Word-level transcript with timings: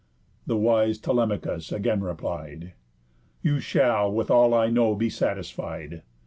The 0.47 0.57
wise 0.57 0.97
Telemachus 0.97 1.71
again 1.71 2.01
replied: 2.01 2.73
"You 3.43 3.59
shall 3.59 4.11
with 4.11 4.31
all 4.31 4.51
I 4.55 4.67
know 4.71 4.95
be 4.95 5.11
satisfied. 5.11 6.01